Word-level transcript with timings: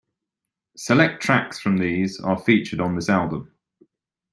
Select 0.77 1.21
tracks 1.21 1.59
from 1.59 1.77
these 1.77 2.19
are 2.19 2.35
featured 2.39 2.79
on 2.81 2.95
this 2.95 3.07
album. 3.07 3.51